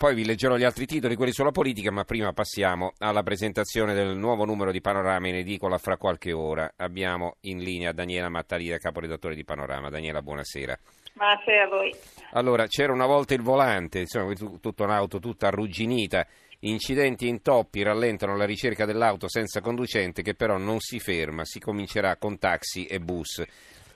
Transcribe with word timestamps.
Poi 0.00 0.14
vi 0.14 0.24
leggerò 0.24 0.56
gli 0.56 0.64
altri 0.64 0.86
titoli, 0.86 1.14
quelli 1.14 1.30
sulla 1.30 1.50
politica, 1.50 1.90
ma 1.90 2.04
prima 2.04 2.32
passiamo 2.32 2.94
alla 3.00 3.22
presentazione 3.22 3.92
del 3.92 4.16
nuovo 4.16 4.46
numero 4.46 4.72
di 4.72 4.80
Panorama 4.80 5.28
in 5.28 5.34
edicola 5.34 5.76
fra 5.76 5.98
qualche 5.98 6.32
ora. 6.32 6.72
Abbiamo 6.76 7.36
in 7.42 7.58
linea 7.58 7.92
Daniela 7.92 8.30
Mattarida, 8.30 8.78
caporedattore 8.78 9.34
di 9.34 9.44
Panorama. 9.44 9.90
Daniela, 9.90 10.22
buonasera. 10.22 10.78
Buonasera 11.12 11.64
a 11.64 11.68
voi. 11.68 11.94
Allora, 12.32 12.66
c'era 12.66 12.94
una 12.94 13.04
volta 13.04 13.34
il 13.34 13.42
volante, 13.42 13.98
insomma, 13.98 14.32
tutta 14.58 14.84
un'auto 14.84 15.18
tutta 15.18 15.48
arrugginita, 15.48 16.26
incidenti 16.60 17.26
e 17.26 17.28
intoppi 17.28 17.82
rallentano 17.82 18.38
la 18.38 18.46
ricerca 18.46 18.86
dell'auto 18.86 19.28
senza 19.28 19.60
conducente 19.60 20.22
che 20.22 20.32
però 20.32 20.56
non 20.56 20.80
si 20.80 20.98
ferma, 20.98 21.44
si 21.44 21.60
comincerà 21.60 22.16
con 22.16 22.38
taxi 22.38 22.86
e 22.86 23.00
bus. 23.00 23.44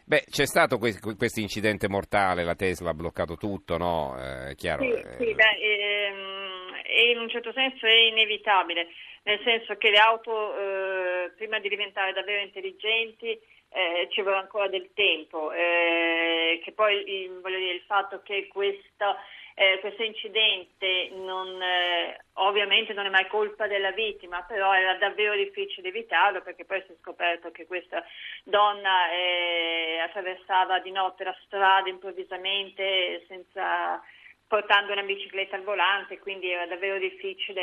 Beh, 0.06 0.24
c'è 0.28 0.44
stato 0.44 0.76
questo 0.76 1.40
incidente 1.40 1.88
mortale, 1.88 2.44
la 2.44 2.54
Tesla 2.54 2.90
ha 2.90 2.94
bloccato 2.94 3.36
tutto, 3.36 3.78
no? 3.78 4.14
Eh, 4.18 4.54
chiaro, 4.54 4.82
sì, 4.82 4.90
eh... 4.90 5.16
sì 5.16 5.34
beh, 5.34 5.56
ehm, 5.62 5.93
e 6.94 7.10
in 7.10 7.18
un 7.18 7.28
certo 7.28 7.52
senso 7.52 7.86
è 7.86 7.92
inevitabile, 7.92 8.88
nel 9.24 9.40
senso 9.42 9.76
che 9.76 9.90
le 9.90 9.98
auto 9.98 10.56
eh, 10.56 11.32
prima 11.36 11.58
di 11.58 11.68
diventare 11.68 12.12
davvero 12.12 12.42
intelligenti 12.42 13.38
eh, 13.70 14.08
ci 14.10 14.22
vuole 14.22 14.36
ancora 14.36 14.68
del 14.68 14.90
tempo, 14.94 15.52
eh, 15.52 16.60
che 16.62 16.72
poi 16.72 17.04
dire, 17.04 17.72
il 17.72 17.82
fatto 17.86 18.22
che 18.22 18.46
questa 18.46 19.16
eh, 19.56 19.78
questo 19.80 20.02
incidente 20.02 21.10
non, 21.12 21.62
eh, 21.62 22.24
ovviamente 22.34 22.92
non 22.92 23.06
è 23.06 23.08
mai 23.08 23.28
colpa 23.28 23.68
della 23.68 23.92
vittima, 23.92 24.42
però 24.42 24.74
era 24.74 24.94
davvero 24.94 25.36
difficile 25.36 25.88
evitarlo 25.88 26.42
perché 26.42 26.64
poi 26.64 26.82
si 26.86 26.92
è 26.92 26.96
scoperto 27.00 27.52
che 27.52 27.66
questa 27.66 28.02
donna 28.42 29.12
eh, 29.12 30.00
attraversava 30.02 30.80
di 30.80 30.90
notte 30.90 31.22
la 31.22 31.36
strada 31.44 31.88
improvvisamente 31.88 33.24
senza 33.28 34.02
portando 34.46 34.92
una 34.92 35.02
bicicletta 35.02 35.56
al 35.56 35.62
volante, 35.62 36.18
quindi 36.18 36.50
era 36.50 36.66
davvero 36.66 36.98
difficile 36.98 37.60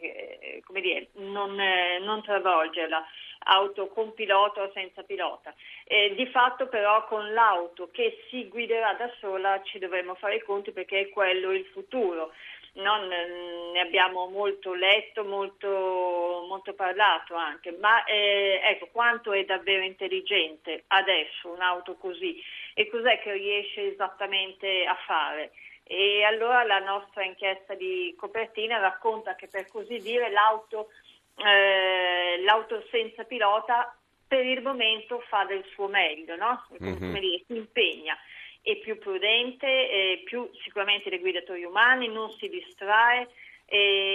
eh, 0.00 0.62
dire, 0.80 1.08
non, 1.14 1.58
eh, 1.58 1.98
non, 1.98 2.22
travolgerla, 2.22 3.04
auto 3.44 3.88
con 3.88 4.14
pilota 4.14 4.62
o 4.62 4.70
senza 4.72 5.02
pilota. 5.02 5.54
Eh, 5.84 6.14
di 6.14 6.26
fatto 6.26 6.68
però 6.68 7.06
con 7.06 7.32
l'auto 7.32 7.90
che 7.90 8.24
si 8.28 8.48
guiderà 8.48 8.94
da 8.94 9.10
sola 9.20 9.60
ci 9.62 9.78
dovremo 9.78 10.14
fare 10.14 10.36
i 10.36 10.42
conti 10.42 10.72
perché 10.72 11.00
è 11.00 11.08
quello 11.10 11.52
il 11.52 11.64
futuro. 11.66 12.32
Non, 12.76 13.08
ne 13.08 13.80
abbiamo 13.80 14.28
molto 14.28 14.74
letto, 14.74 15.24
molto, 15.24 16.44
molto 16.46 16.74
parlato 16.74 17.34
anche, 17.34 17.72
ma 17.72 18.04
eh, 18.04 18.60
ecco 18.64 18.88
quanto 18.92 19.32
è 19.32 19.44
davvero 19.44 19.82
intelligente 19.82 20.84
adesso 20.88 21.48
un'auto 21.48 21.96
così 21.96 22.38
e 22.74 22.86
cos'è 22.90 23.18
che 23.20 23.32
riesce 23.32 23.92
esattamente 23.92 24.84
a 24.84 24.94
fare. 25.06 25.52
E 25.88 26.24
allora 26.24 26.64
la 26.64 26.80
nostra 26.80 27.22
inchiesta 27.22 27.74
di 27.74 28.12
copertina 28.18 28.78
racconta 28.78 29.36
che 29.36 29.46
per 29.46 29.68
così 29.68 29.98
dire 29.98 30.30
l'auto, 30.30 30.88
eh, 31.36 32.42
l'auto 32.42 32.84
senza 32.90 33.22
pilota 33.22 33.96
per 34.26 34.44
il 34.44 34.62
momento 34.62 35.20
fa 35.28 35.44
del 35.44 35.64
suo 35.72 35.86
meglio, 35.86 36.34
no? 36.34 36.66
mm-hmm. 36.82 37.14
dire, 37.14 37.42
si 37.46 37.56
impegna, 37.56 38.18
è 38.62 38.74
più 38.78 38.98
prudente, 38.98 39.88
è 39.88 40.22
più 40.24 40.50
sicuramente 40.64 41.08
dei 41.08 41.20
guidatori 41.20 41.62
umani, 41.62 42.08
non 42.08 42.32
si 42.32 42.48
distrae, 42.48 43.28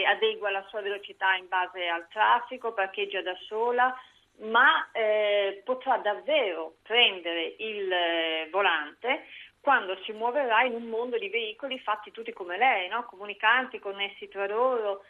adegua 0.07 0.51
la 0.51 0.65
sua 0.67 0.81
velocità 0.81 1.35
in 1.35 1.47
base 1.47 1.87
al 1.87 2.05
traffico, 2.09 2.73
parcheggia 2.73 3.21
da 3.21 3.35
sola, 3.47 3.97
ma 4.39 4.89
eh, 4.91 5.61
potrà 5.63 5.97
davvero 5.97 6.75
prendere 6.83 7.55
il 7.59 7.91
eh, 7.91 8.47
volante 8.51 9.25
quando 9.61 9.95
si 10.03 10.11
muoverà 10.11 10.63
in 10.63 10.73
un 10.73 10.85
mondo 10.85 11.17
di 11.17 11.29
veicoli 11.29 11.79
fatti 11.79 12.11
tutti 12.11 12.33
come 12.33 12.57
lei, 12.57 12.89
no? 12.89 13.05
comunicanti, 13.05 13.79
connessi 13.79 14.27
tra 14.27 14.47
loro, 14.47 15.03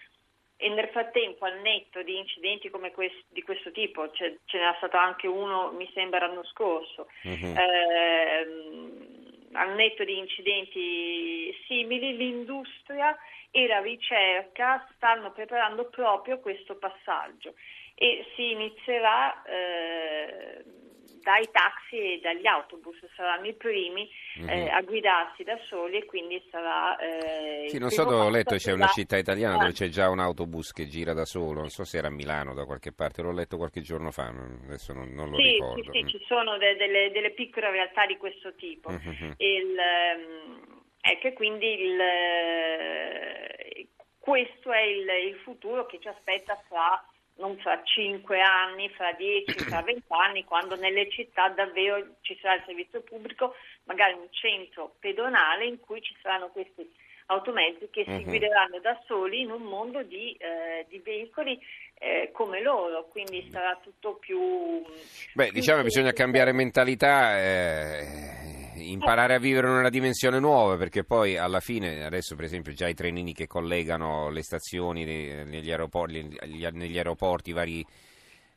e 0.57 0.69
nel 0.69 0.89
frattempo 0.89 1.45
al 1.45 1.59
netto 1.61 2.03
di 2.03 2.17
incidenti 2.17 2.69
come 2.69 2.91
questo, 2.91 3.23
di 3.29 3.41
questo 3.41 3.72
tipo, 3.72 4.11
cioè, 4.11 4.35
ce 4.45 4.57
n'era 4.57 4.75
stato 4.77 4.95
anche 4.95 5.25
uno 5.25 5.72
mi 5.72 5.89
sembra 5.91 6.19
l'anno 6.19 6.44
scorso, 6.44 7.07
uh-huh. 7.23 7.56
eh, 7.57 8.47
al 9.53 9.73
netto 9.73 10.03
di 10.03 10.19
incidenti 10.19 11.51
simili 11.66 12.16
l'industria 12.16 13.17
e 13.50 13.66
la 13.66 13.81
ricerca 13.81 14.88
stanno 14.95 15.31
preparando 15.31 15.85
proprio 15.85 16.40
questo 16.40 16.75
passaggio 16.75 17.56
e 17.95 18.25
si 18.35 18.51
inizierà 18.51 19.41
eh, 19.44 20.63
dai 21.22 21.50
taxi 21.52 21.96
e 21.96 22.20
dagli 22.22 22.46
autobus 22.46 22.98
saranno 23.16 23.48
i 23.48 23.54
primi 23.54 24.09
mm-hmm. 24.40 24.50
eh, 24.50 24.70
a 24.70 24.82
guidarsi 24.82 25.44
da 25.44 25.58
soli 25.68 25.98
e 25.98 26.06
quindi 26.06 26.42
sarà... 26.50 26.98
Eh, 26.98 27.70
sì, 27.70 27.78
non 27.78 27.90
so 27.90 28.04
dove 28.04 28.26
ho 28.26 28.30
letto 28.30 28.56
c'è 28.56 28.72
una 28.72 28.88
città 28.88 29.18
italiana 29.18 29.58
dove 29.58 29.72
c'è 29.72 29.88
già 29.88 30.09
un 30.09 30.20
autobus 30.20 30.72
che 30.72 30.88
gira 30.88 31.14
da 31.14 31.26
solo, 31.26 31.59
non 31.59 31.70
so 31.70 31.84
se 31.84 31.98
era 31.98 32.08
a 32.08 32.12
Milano 32.12 32.54
da 32.54 32.66
qualche 32.66 32.92
parte, 32.92 33.22
l'ho 33.22 33.32
letto 33.32 33.58
qualche 33.58 33.82
giorno 33.82 34.12
fa, 34.12 34.34
adesso 34.66 34.94
non, 34.94 35.14
non 35.14 35.30
lo 35.30 35.38
sì, 35.38 35.44
ricordo. 35.44 35.92
Sì, 35.92 36.00
sì, 36.00 36.08
ci 36.18 36.26
sono 36.28 36.58
de- 36.58 36.76
delle, 36.76 37.12
delle, 37.12 37.32
piccole 37.32 37.72
realtà 37.72 38.06
di 38.06 38.18
questo 38.18 38.53
tipo. 38.56 38.90
Mm-hmm. 38.92 39.32
Il, 39.38 39.76
um, 39.78 40.82
ecco, 41.00 41.34
quindi 41.34 41.82
il, 41.82 42.00
uh, 42.00 43.88
questo 44.20 44.72
è 44.72 44.82
il, 44.82 45.08
il 45.30 45.36
futuro 45.44 45.86
che 45.86 46.00
ci 46.00 46.08
aspetta 46.08 46.62
fra 46.68 47.03
non 47.41 47.57
fra 47.57 47.81
5 47.84 48.40
anni, 48.40 48.90
fra 48.90 49.12
10, 49.12 49.52
fra 49.66 49.81
20 49.84 50.03
anni, 50.07 50.46
quando 50.46 50.75
nelle 50.75 51.09
città 51.09 51.50
davvero 51.50 52.16
ci 52.22 52.38
sarà 52.40 52.56
il 52.56 52.63
servizio 52.66 53.02
pubblico, 53.02 53.56
magari 53.84 54.13
un 54.13 54.28
centro 54.29 54.96
pedonale 55.00 55.66
in 55.66 55.79
cui 55.79 56.02
ci 56.02 56.16
saranno 56.22 56.50
questi 56.50 56.90
automezzi 57.25 57.90
che 57.90 58.03
si 58.03 58.12
uh-huh. 58.12 58.24
guideranno 58.24 58.79
da 58.79 59.00
soli 59.06 59.41
in 59.41 59.52
un 59.52 59.63
mondo 59.63 60.03
di, 60.03 60.35
eh, 60.38 60.85
di 60.90 61.00
veicoli 61.00 61.59
eh, 61.97 62.29
come 62.31 62.62
loro, 62.62 63.07
quindi 63.09 63.50
sarà 63.52 63.78
tutto 63.81 64.16
più... 64.16 64.84
Beh, 65.34 65.52
diciamo 65.52 65.79
che 65.79 65.85
bisogna 65.85 66.12
cambiare 66.12 66.52
mentalità. 66.52 67.38
Eh 67.40 68.60
imparare 68.81 69.36
a 69.36 69.40
vivere 69.40 69.68
in 69.68 69.74
una 69.74 69.90
dimensione 69.90 70.40
nuova, 70.40 70.78
perché 70.78 71.03
poi 71.03 71.38
alla 71.38 71.59
fine, 71.59 72.03
adesso 72.03 72.36
per 72.36 72.46
esempio 72.46 72.74
già 72.74 72.88
i 72.88 72.94
trenini 72.94 73.34
che 73.34 73.47
collegano 73.47 74.30
le 74.30 74.44
stazioni 74.44 75.06
negli 75.06 75.72
aeroporti, 75.72 76.38
negli 76.72 76.97
aeroporti 76.97 77.50
i 77.52 77.53
vari 77.53 77.86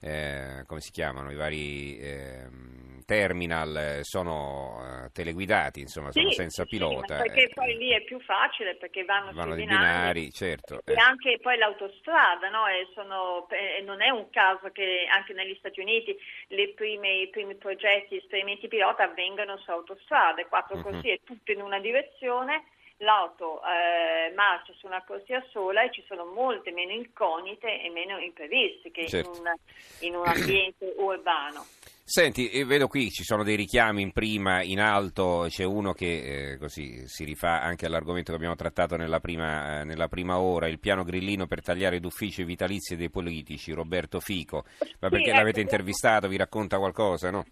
eh, 0.04 0.64
come 0.66 0.80
si 0.80 0.90
chiamano, 0.90 1.30
i 1.30 1.34
vari 1.34 1.96
eh, 1.98 2.46
terminal 3.06 4.00
sono 4.02 5.06
eh, 5.06 5.10
teleguidati, 5.12 5.80
insomma, 5.80 6.12
sono 6.12 6.28
sì, 6.28 6.34
senza 6.34 6.64
sì, 6.64 6.76
pilota. 6.76 7.16
perché 7.16 7.50
poi 7.54 7.74
lì 7.78 7.90
è 7.90 8.02
più 8.02 8.20
facile, 8.20 8.76
perché 8.76 9.04
vanno, 9.04 9.32
vanno 9.32 9.54
sui 9.54 9.64
binari, 9.64 9.80
binari 9.80 10.30
certo. 10.30 10.82
E 10.84 10.92
eh. 10.92 10.96
anche 10.96 11.38
poi 11.40 11.56
l'autostrada, 11.56 12.50
no? 12.50 12.66
e 12.66 12.86
sono, 12.92 13.48
e 13.48 13.80
non 13.80 14.02
è 14.02 14.10
un 14.10 14.28
caso 14.28 14.70
che 14.72 15.06
anche 15.10 15.32
negli 15.32 15.56
Stati 15.58 15.80
Uniti 15.80 16.14
prime, 16.74 17.22
i 17.22 17.28
primi 17.30 17.54
progetti, 17.54 18.16
esperimenti 18.16 18.68
pilota 18.68 19.04
avvengano 19.04 19.56
su 19.56 19.70
autostrade, 19.70 20.46
quattro 20.46 20.76
uh-huh. 20.76 20.82
così, 20.82 21.08
è 21.08 21.20
tutto 21.24 21.50
in 21.50 21.62
una 21.62 21.78
direzione 21.78 22.64
l'auto 22.98 23.60
eh, 23.62 24.32
marcia 24.34 24.72
su 24.74 24.86
una 24.86 25.02
corsia 25.04 25.44
sola 25.50 25.82
e 25.82 25.92
ci 25.92 26.04
sono 26.06 26.24
molte 26.24 26.70
meno 26.70 26.92
incognite 26.92 27.82
e 27.82 27.90
meno 27.90 28.18
imprevisti 28.18 28.90
che 28.90 29.08
certo. 29.08 29.32
in, 29.32 29.38
un, 29.38 29.54
in, 30.00 30.14
un, 30.16 30.26
ambiente 30.26 30.94
urbano. 30.98 31.64
Senti, 32.06 32.62
vedo 32.64 32.86
qui 32.86 33.10
ci 33.10 33.24
sono 33.24 33.42
dei 33.42 33.56
richiami 33.56 34.02
in 34.02 34.12
prima, 34.12 34.62
in 34.62 34.78
alto, 34.78 35.46
c'è 35.48 35.64
uno 35.64 35.94
che 35.94 36.52
eh, 36.52 36.58
così 36.58 37.08
si 37.08 37.24
rifà 37.24 37.62
anche 37.62 37.86
all'argomento 37.86 38.30
che 38.30 38.36
abbiamo 38.36 38.56
trattato 38.56 38.96
nella 38.96 39.20
prima, 39.20 39.80
eh, 39.80 39.84
nella 39.84 40.08
prima 40.08 40.38
ora, 40.38 40.68
il 40.68 40.78
piano 40.78 41.02
grillino 41.02 41.46
per 41.46 41.62
tagliare 41.62 42.00
d'ufficio 42.00 42.42
i 42.42 42.44
vitalizi 42.44 42.94
dei 42.96 43.08
politici, 43.08 43.72
Roberto 43.72 44.20
Fico. 44.20 44.64
Ma 45.00 45.08
perché 45.08 45.30
sì, 45.30 45.36
l'avete 45.36 45.60
ecco, 45.60 45.70
intervistato, 45.70 46.28
vi 46.28 46.36
racconta 46.36 46.76
qualcosa, 46.76 47.30
no? 47.30 47.44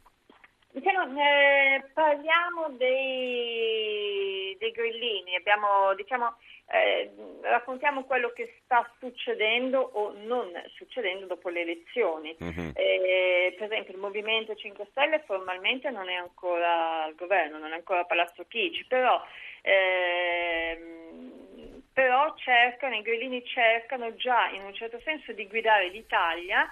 Diciamo, 0.75 1.21
eh, 1.21 1.85
parliamo 1.93 2.71
dei, 2.79 4.57
dei, 4.59 4.71
grillini, 4.71 5.37
abbiamo, 5.37 5.93
diciamo, 5.95 6.35
eh, 6.71 7.11
raccontiamo 7.43 8.05
quello 8.05 8.31
che 8.31 8.61
sta 8.65 8.91
succedendo 8.99 9.79
o 9.79 10.15
non 10.25 10.51
succedendo 10.75 11.27
dopo 11.27 11.51
le 11.51 11.61
elezioni. 11.61 12.35
Uh-huh. 12.39 12.73
Eh, 12.75 13.55
per 13.59 13.71
esempio 13.71 13.93
il 13.93 14.01
Movimento 14.01 14.55
5 14.55 14.87
Stelle 14.93 15.23
formalmente 15.27 15.91
non 15.91 16.09
è 16.09 16.15
ancora 16.15 17.03
al 17.03 17.15
governo, 17.17 17.59
non 17.59 17.73
è 17.73 17.75
ancora 17.75 18.01
a 18.01 18.07
Palazzo 18.07 18.47
Chigi, 18.49 18.87
però, 18.87 19.23
ehm, 19.61 21.33
però 21.93 22.35
cercano, 22.37 22.95
i 22.95 23.03
grillini 23.03 23.45
cercano 23.45 24.15
già 24.15 24.49
in 24.49 24.63
un 24.63 24.73
certo 24.73 24.99
senso 25.05 25.33
di 25.33 25.47
guidare 25.47 25.89
l'Italia 25.89 26.67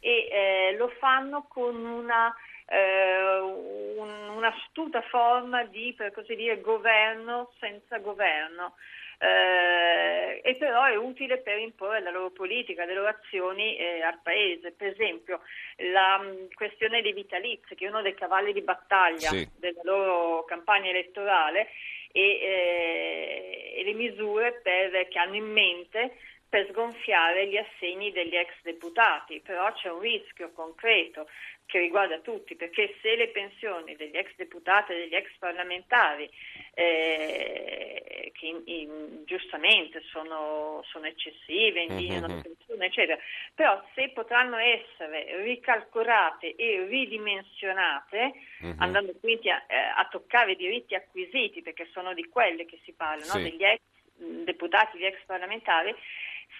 e 0.00 0.28
eh, 0.30 0.74
lo 0.78 0.88
fanno 0.98 1.44
con 1.48 1.76
una 1.76 2.34
eh, 2.72 3.38
un, 3.38 4.28
un'astuta 4.36 5.02
forma 5.02 5.64
di, 5.64 5.92
per 5.96 6.10
così 6.12 6.34
dire, 6.34 6.60
governo 6.60 7.52
senza 7.60 7.98
governo. 7.98 8.74
Eh, 9.18 10.40
e 10.42 10.56
però 10.56 10.82
è 10.84 10.96
utile 10.96 11.38
per 11.38 11.58
imporre 11.58 12.00
la 12.00 12.10
loro 12.10 12.30
politica, 12.30 12.84
le 12.84 12.94
loro 12.94 13.08
azioni 13.08 13.76
eh, 13.76 14.02
al 14.02 14.18
Paese. 14.22 14.72
Per 14.72 14.88
esempio 14.88 15.42
la 15.92 16.18
mh, 16.18 16.48
questione 16.54 17.02
dei 17.02 17.12
vitalizi, 17.12 17.74
che 17.76 17.84
è 17.84 17.88
uno 17.88 18.02
dei 18.02 18.14
cavalli 18.14 18.52
di 18.52 18.62
battaglia 18.62 19.28
sì. 19.28 19.48
della 19.58 19.82
loro 19.84 20.44
campagna 20.44 20.90
elettorale, 20.90 21.68
e, 22.10 22.20
eh, 22.20 23.74
e 23.76 23.84
le 23.84 23.94
misure 23.94 24.60
per, 24.62 25.08
che 25.08 25.18
hanno 25.18 25.36
in 25.36 25.50
mente 25.50 26.16
per 26.52 26.68
sgonfiare 26.68 27.48
gli 27.48 27.56
assegni 27.56 28.12
degli 28.12 28.36
ex 28.36 28.52
deputati, 28.60 29.40
però 29.40 29.72
c'è 29.72 29.88
un 29.88 30.00
rischio 30.00 30.52
concreto 30.52 31.26
che 31.64 31.78
riguarda 31.78 32.18
tutti, 32.18 32.56
perché 32.56 32.94
se 33.00 33.16
le 33.16 33.28
pensioni 33.28 33.96
degli 33.96 34.18
ex 34.18 34.34
deputati 34.36 34.92
e 34.92 34.96
degli 34.96 35.14
ex 35.14 35.30
parlamentari, 35.38 36.28
eh, 36.74 38.30
che 38.34 38.46
in, 38.46 38.60
in, 38.66 39.22
giustamente 39.24 40.02
sono, 40.10 40.84
sono 40.90 41.06
eccessive, 41.06 41.84
indignano 41.84 42.26
mm-hmm. 42.28 42.40
pensione, 42.42 42.84
eccetera, 42.84 43.18
però 43.54 43.82
se 43.94 44.10
potranno 44.10 44.58
essere 44.58 45.42
ricalcolate 45.44 46.54
e 46.54 46.84
ridimensionate, 46.86 48.32
mm-hmm. 48.62 48.78
andando 48.78 49.14
quindi 49.18 49.48
a, 49.48 49.64
eh, 49.68 49.74
a, 49.96 50.06
toccare 50.10 50.52
i 50.52 50.56
diritti 50.56 50.94
acquisiti, 50.94 51.62
perché 51.62 51.88
sono 51.92 52.12
di 52.12 52.28
quelle 52.28 52.66
che 52.66 52.78
si 52.84 52.92
parla, 52.92 53.24
sì. 53.24 53.38
no? 53.38 53.42
degli 53.42 53.64
ex 53.64 53.80
deputati, 54.44 54.98
degli 54.98 55.06
ex 55.06 55.18
parlamentari, 55.24 55.94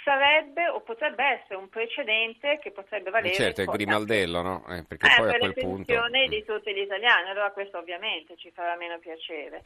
sarebbe 0.05 0.69
o 0.69 0.81
potrebbe 0.81 1.25
essere 1.25 1.57
un 1.57 1.69
precedente 1.69 2.59
che 2.61 2.71
potrebbe 2.71 3.11
valere. 3.11 3.33
Eh 3.33 3.37
certo, 3.37 3.63
è 3.63 3.65
Grimaldello, 3.65 4.43
no? 4.43 4.65
Eh, 4.69 4.85
perché 4.85 5.07
eh, 5.07 5.15
poi 5.17 5.27
per 5.27 5.35
a 5.35 5.39
quel 5.39 5.55
punto... 5.55 6.09
di 6.29 6.45
tutti 6.45 6.75
gli 6.75 6.81
italiani, 6.81 7.31
allora 7.31 7.51
questo 7.51 7.79
ovviamente 7.79 8.37
ci 8.37 8.51
farà 8.51 8.77
meno 8.77 8.99
piacere. 8.99 9.65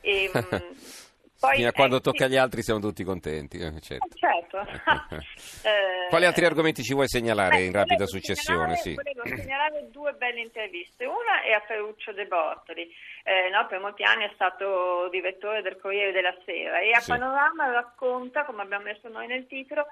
E, 0.00 0.30
mm, 0.30 0.40
poi, 1.38 1.56
Fino 1.56 1.68
a 1.68 1.72
quando 1.72 1.96
eh, 1.96 2.00
tocca 2.00 2.24
agli 2.24 2.36
altri 2.36 2.62
siamo 2.62 2.80
tutti 2.80 3.04
contenti. 3.04 3.58
Eh, 3.58 3.80
certo. 3.80 4.06
Eh, 4.06 4.18
certo. 4.18 4.58
eh, 5.68 6.08
Quali 6.08 6.24
altri 6.24 6.44
argomenti 6.44 6.82
ci 6.82 6.94
vuoi 6.94 7.08
segnalare 7.08 7.62
in 7.62 7.72
rapida 7.72 8.06
successione? 8.06 8.76
Segnalare, 8.76 8.80
sì. 8.80 8.94
Volevo 8.94 9.42
segnalare 9.42 9.88
due 9.90 10.12
belle 10.14 10.40
interviste. 10.40 11.04
Una 11.04 11.42
è 11.42 11.52
a 11.52 11.62
Ferruccio 11.66 12.12
De 12.12 12.26
Bortoli. 12.26 12.88
Eh, 13.24 13.50
no, 13.50 13.66
per 13.66 13.80
molti 13.80 14.04
anni 14.04 14.24
è 14.24 14.30
stato 14.34 15.08
direttore 15.10 15.60
del 15.60 15.76
Corriere 15.78 16.12
della 16.12 16.34
Sera 16.44 16.78
e 16.78 16.92
a 16.92 17.00
sì. 17.00 17.10
Panorama 17.10 17.70
racconta, 17.72 18.44
come 18.44 18.62
abbiamo 18.62 18.84
messo 18.84 19.08
noi 19.08 19.26
nel 19.26 19.46
titolo, 19.46 19.86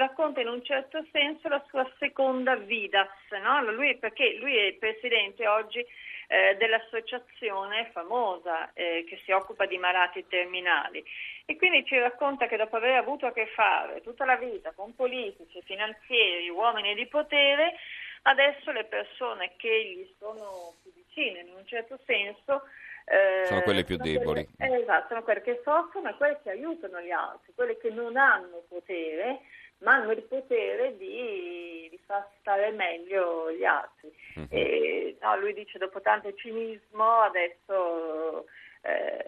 racconta 0.00 0.40
in 0.40 0.48
un 0.48 0.64
certo 0.64 1.04
senso 1.12 1.48
la 1.48 1.62
sua 1.68 1.88
seconda 1.98 2.56
Vidas, 2.56 3.08
no? 3.42 3.70
lui, 3.70 3.96
perché 3.96 4.36
lui 4.38 4.56
è 4.56 4.62
il 4.62 4.76
presidente 4.76 5.46
oggi 5.46 5.84
eh, 6.26 6.56
dell'associazione 6.56 7.90
famosa 7.92 8.72
eh, 8.72 9.04
che 9.06 9.20
si 9.24 9.32
occupa 9.32 9.66
di 9.66 9.76
malati 9.78 10.24
terminali 10.26 11.04
e 11.44 11.56
quindi 11.56 11.84
ci 11.84 11.98
racconta 11.98 12.46
che 12.46 12.56
dopo 12.56 12.76
aver 12.76 12.96
avuto 12.96 13.26
a 13.26 13.32
che 13.32 13.46
fare 13.48 14.00
tutta 14.00 14.24
la 14.24 14.36
vita 14.36 14.72
con 14.72 14.94
politici, 14.94 15.60
finanzieri, 15.64 16.48
uomini 16.48 16.94
di 16.94 17.06
potere, 17.06 17.74
adesso 18.22 18.70
le 18.72 18.84
persone 18.84 19.52
che 19.56 19.84
gli 19.84 20.14
sono 20.18 20.74
più 20.82 20.92
vicine 20.94 21.40
in 21.40 21.52
un 21.54 21.66
certo 21.66 21.98
senso 22.06 22.62
eh, 23.04 23.46
sono 23.46 23.62
quelle 23.62 23.82
più 23.82 23.96
sono 23.96 24.08
deboli. 24.08 24.48
Quelle, 24.56 24.82
esatto, 24.82 25.08
sono 25.08 25.22
quelle 25.24 25.42
che 25.42 25.60
soffrono 25.64 26.10
e 26.10 26.14
quelle 26.14 26.38
che 26.44 26.50
aiutano 26.50 27.00
gli 27.00 27.10
altri, 27.10 27.52
quelle 27.56 27.76
che 27.78 27.90
non 27.90 28.16
hanno 28.16 28.62
potere 28.68 29.40
ma 29.80 29.94
hanno 29.94 30.12
il 30.12 30.22
potere 30.22 30.96
di, 30.96 31.88
di 31.90 31.98
far 32.06 32.26
stare 32.40 32.70
meglio 32.70 33.50
gli 33.52 33.64
altri. 33.64 34.12
Uh-huh. 34.36 34.46
E, 34.48 35.16
no, 35.20 35.38
lui 35.38 35.52
dice 35.54 35.78
dopo 35.78 36.00
tanto 36.00 36.34
cinismo 36.34 37.20
adesso 37.20 38.46
eh, 38.82 39.24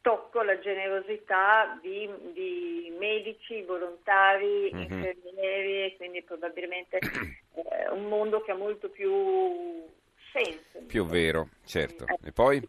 tocco 0.00 0.42
la 0.42 0.58
generosità 0.58 1.78
di, 1.80 2.08
di 2.32 2.94
medici, 2.98 3.62
volontari, 3.62 4.70
uh-huh. 4.72 4.80
infermieri 4.80 5.84
e 5.84 5.94
quindi 5.96 6.22
probabilmente 6.22 6.98
eh, 7.54 7.88
un 7.90 8.06
mondo 8.08 8.42
che 8.42 8.52
ha 8.52 8.56
molto 8.56 8.88
più 8.88 9.84
senso. 10.32 10.86
Più 10.86 11.04
vero, 11.06 11.48
certo. 11.64 12.04
Eh, 12.06 12.28
e 12.28 12.32
poi? 12.32 12.60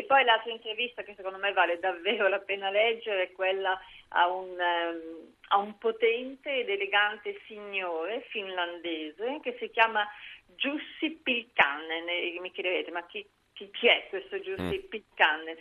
E 0.00 0.04
poi 0.04 0.24
l'altra 0.24 0.50
intervista 0.50 1.02
che 1.02 1.12
secondo 1.14 1.36
me 1.36 1.52
vale 1.52 1.78
davvero 1.78 2.26
la 2.26 2.38
pena 2.38 2.70
leggere 2.70 3.24
è 3.24 3.32
quella 3.32 3.78
a 4.08 4.28
un, 4.28 4.48
um, 4.48 5.34
a 5.48 5.58
un 5.58 5.76
potente 5.76 6.60
ed 6.60 6.70
elegante 6.70 7.38
signore 7.46 8.22
finlandese 8.30 9.40
che 9.42 9.58
si 9.58 9.68
chiama 9.68 10.08
Jussi 10.56 11.10
Pilkanen. 11.22 12.08
E 12.08 12.38
mi 12.40 12.50
chiederete, 12.50 12.90
ma 12.90 13.04
chi, 13.04 13.28
chi, 13.52 13.70
chi 13.70 13.88
è 13.88 14.06
questo 14.08 14.38
Jussi 14.38 14.82
mm. 14.82 14.88
Pilkanen? 14.88 15.56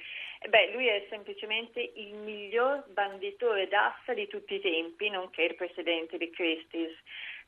beh, 0.47 0.71
lui 0.71 0.87
è 0.87 1.05
semplicemente 1.09 1.81
il 1.95 2.13
miglior 2.13 2.85
banditore 2.93 3.67
d'assa 3.67 4.13
di 4.13 4.25
tutti 4.27 4.53
i 4.53 4.61
tempi, 4.61 5.09
nonché 5.09 5.43
il 5.43 5.55
presidente 5.55 6.17
di 6.17 6.29
Christie's, 6.29 6.95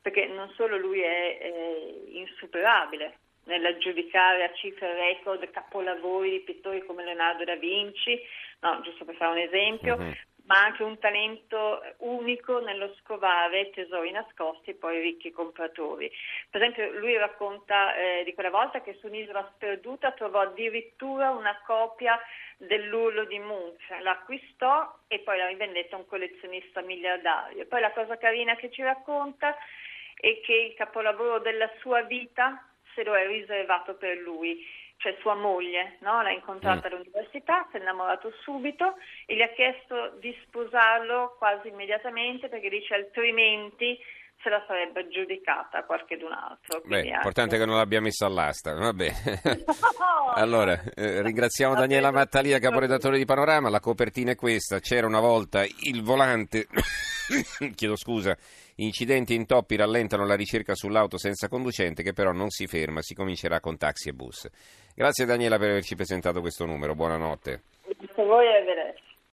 perché 0.02 0.26
non 0.26 0.52
solo 0.56 0.76
lui 0.76 1.00
è 1.00 1.38
eh, 1.40 2.04
insuperabile, 2.10 3.20
nell'aggiudicare 3.46 4.44
a 4.44 4.54
cifre 4.54 4.94
record 4.94 5.50
capolavori 5.50 6.32
di 6.32 6.40
pittori 6.42 6.86
come 6.86 7.04
Leonardo 7.04 7.44
da 7.44 7.56
Vinci, 7.56 8.20
no, 8.60 8.82
giusto 8.82 9.06
per 9.06 9.16
fare 9.16 9.32
un 9.32 9.38
esempio, 9.40 9.96
uh-huh. 9.96 10.14
ma 10.46 10.64
anche 10.64 10.84
un 10.84 10.98
talento 11.00 11.82
unico 12.00 12.60
nello 12.60 12.94
scovare 13.00 13.72
tesori 13.72 14.12
nascosti 14.12 14.72
e 14.72 14.76
poi 14.76 15.02
ricchi 15.02 15.32
compratori. 15.32 16.12
Per 16.50 16.62
esempio 16.62 16.92
lui 17.00 17.18
racconta 17.18 17.96
eh, 17.96 18.24
di 18.24 18.34
quella 18.34 18.52
volta 18.52 18.82
che 18.82 18.98
su 19.00 19.08
un'isola 19.08 19.52
sperduta 19.56 20.12
trovò 20.12 20.42
addirittura 20.42 21.32
una 21.32 21.60
copia 21.66 22.20
dell'urlo 22.58 23.26
di 23.26 23.40
Munch, 23.40 23.90
l'acquistò 24.02 25.00
e 25.08 25.20
poi 25.20 25.38
la 25.38 25.48
rivendette 25.48 25.96
a 25.96 25.98
un 25.98 26.06
collezionista 26.06 26.82
miliardario. 26.82 27.66
Poi 27.66 27.82
la 27.82 27.92
cosa 27.92 28.18
carina 28.18 28.56
che 28.56 28.70
ci 28.70 28.84
racconta 28.84 29.58
è 30.14 30.40
che 30.42 30.54
il 30.54 30.74
capolavoro 30.76 31.40
della 31.40 31.70
sua 31.80 32.04
vita 32.04 32.70
se 32.96 33.04
lo 33.04 33.16
è 33.16 33.28
riservato 33.28 33.96
per 33.96 34.18
lui, 34.18 34.66
cioè 34.98 35.16
sua 35.20 35.36
moglie, 35.36 35.98
no? 36.02 36.22
l'ha 36.22 36.32
incontrata 36.32 36.88
mm. 36.88 36.92
all'università, 36.92 37.68
si 37.72 37.78
è 37.78 37.80
innamorato 37.80 38.32
subito 38.42 38.96
e 39.26 39.36
gli 39.36 39.42
ha 39.42 39.50
chiesto 39.50 40.18
di 40.20 40.36
sposarlo 40.46 41.36
quasi 41.38 41.70
immediatamente 41.70 42.50
perché 42.50 42.70
dice 42.70 42.94
altrimenti 42.94 43.98
se 44.44 44.50
la 44.50 44.64
sarebbe 44.68 45.02
aggiudicata 45.02 45.84
qualcun 45.84 46.32
altro. 46.32 46.82
Beh, 46.86 47.08
importante 47.08 47.58
che 47.58 47.66
non 47.66 47.76
l'abbia 47.76 48.02
messa 48.02 48.26
all'asta, 48.26 48.74
va 48.74 48.94
bene. 48.94 49.14
allora, 50.36 50.80
eh, 50.96 51.22
ringraziamo 51.22 51.76
Daniela 51.76 52.12
Mattalia, 52.12 52.60
caporedattore 52.60 53.18
di 53.18 53.26
Panorama, 53.26 53.70
la 53.70 53.80
copertina 53.80 54.32
è 54.32 54.36
questa, 54.36 54.80
c'era 54.80 55.08
una 55.08 55.20
volta 55.20 55.64
il 55.64 56.02
volante, 56.04 56.68
chiedo 57.75 57.95
scusa, 57.95 58.38
Incidenti 58.75 59.33
e 59.33 59.36
intoppi 59.36 59.75
rallentano 59.75 60.25
la 60.25 60.36
ricerca 60.36 60.74
sull'auto 60.74 61.18
senza 61.18 61.48
conducente 61.48 62.04
che 62.04 62.13
però 62.13 62.31
non 62.31 62.50
si 62.50 62.68
ferma, 62.68 63.01
si 63.01 63.13
comincerà 63.13 63.60
con 63.60 63.78
taxi 63.78 64.10
e 64.10 64.13
bus. 64.13 64.50
Grazie 64.95 65.25
Daniela 65.25 65.57
per 65.57 65.69
averci 65.69 65.95
presentato 65.95 66.42
questo 66.42 66.66
numero, 66.66 66.95
buonanotte. 66.95 67.62
Grazie 67.98 68.24
a 68.24 68.25
voi 68.25 68.45
e 68.45 68.56
arrivederci. 68.56 69.11